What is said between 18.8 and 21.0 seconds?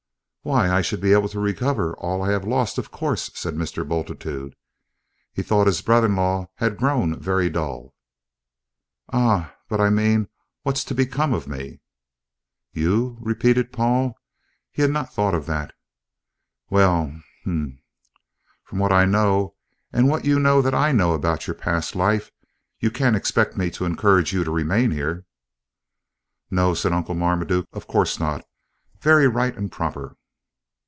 I know and what you know that I